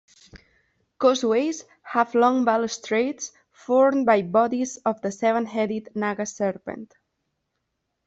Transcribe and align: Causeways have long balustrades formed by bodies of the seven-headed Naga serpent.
Causeways 0.97 1.63
have 1.83 2.15
long 2.15 2.43
balustrades 2.43 3.33
formed 3.51 4.03
by 4.07 4.23
bodies 4.23 4.77
of 4.77 4.99
the 5.03 5.11
seven-headed 5.11 5.89
Naga 5.93 6.25
serpent. 6.25 6.95